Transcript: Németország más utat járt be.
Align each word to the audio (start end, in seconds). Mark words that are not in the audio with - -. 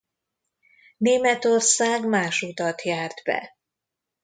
Németország 0.97 2.07
más 2.07 2.41
utat 2.41 2.81
járt 2.83 3.23
be. 3.23 3.57